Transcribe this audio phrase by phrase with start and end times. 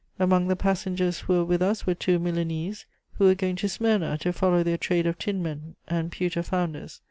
[0.17, 2.87] Among the passengers who were with us were two Milanese,
[3.19, 6.99] who were going to Smyrna to follow their trade of tinmen and pewter founders.